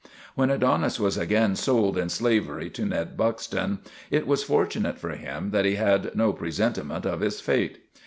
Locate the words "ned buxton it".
2.85-4.25